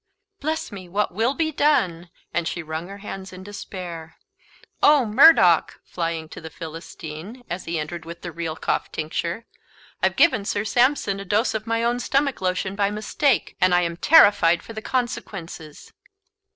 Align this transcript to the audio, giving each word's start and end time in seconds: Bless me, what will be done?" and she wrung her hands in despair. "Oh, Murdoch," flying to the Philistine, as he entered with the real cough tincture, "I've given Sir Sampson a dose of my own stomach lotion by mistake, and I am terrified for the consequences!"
Bless 0.39 0.71
me, 0.71 0.89
what 0.89 1.13
will 1.13 1.35
be 1.35 1.51
done?" 1.51 2.09
and 2.33 2.47
she 2.47 2.63
wrung 2.63 2.87
her 2.87 2.97
hands 3.05 3.31
in 3.31 3.43
despair. 3.43 4.15
"Oh, 4.81 5.05
Murdoch," 5.05 5.79
flying 5.85 6.27
to 6.29 6.41
the 6.41 6.49
Philistine, 6.49 7.43
as 7.51 7.65
he 7.65 7.77
entered 7.77 8.03
with 8.03 8.23
the 8.23 8.31
real 8.31 8.55
cough 8.55 8.91
tincture, 8.91 9.45
"I've 10.01 10.15
given 10.15 10.43
Sir 10.43 10.63
Sampson 10.65 11.19
a 11.19 11.25
dose 11.25 11.53
of 11.53 11.67
my 11.67 11.83
own 11.83 11.99
stomach 11.99 12.41
lotion 12.41 12.75
by 12.75 12.89
mistake, 12.89 13.55
and 13.61 13.75
I 13.75 13.81
am 13.81 13.95
terrified 13.95 14.63
for 14.63 14.73
the 14.73 14.81
consequences!" 14.81 15.93